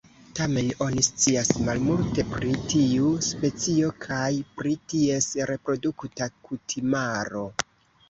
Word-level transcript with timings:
Tamen 0.37 0.69
oni 0.85 1.03
scias 1.07 1.51
malmulte 1.67 2.25
pri 2.31 2.55
tiu 2.73 3.13
specio 3.29 3.93
kaj 4.09 4.33
pri 4.59 4.75
ties 4.97 5.31
reprodukta 5.55 6.33
kutimaro. 6.37 7.49